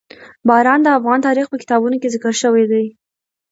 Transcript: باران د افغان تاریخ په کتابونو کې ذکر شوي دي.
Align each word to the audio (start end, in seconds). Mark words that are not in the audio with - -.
باران 0.47 0.79
د 0.83 0.87
افغان 0.97 1.19
تاریخ 1.27 1.45
په 1.49 1.57
کتابونو 1.61 1.95
کې 2.01 2.11
ذکر 2.15 2.33
شوي 2.41 2.63
دي. 2.71 2.85